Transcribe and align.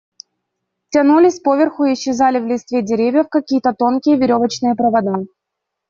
Тянулись 0.89 1.39
поверху 1.39 1.83
и 1.85 1.93
исчезали 1.93 2.39
в 2.39 2.47
листве 2.47 2.81
деревьев 2.81 3.29
какие-то 3.29 3.75
тонкие 3.75 4.17
веревочные 4.17 4.73
провода. 4.73 5.13